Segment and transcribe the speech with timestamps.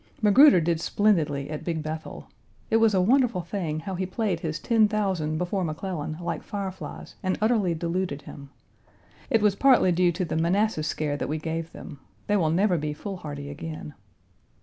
[0.19, 2.25] Magruder did splendidly at Big Bethel.
[2.71, 7.13] It was a wonderful thing how he played his ten thousand before McClellan like fireflies
[7.21, 8.49] and utterly deluded him.
[9.29, 12.79] It was partly due to the Manassas scare that we gave them; they will never
[12.79, 13.93] be foolhardy again.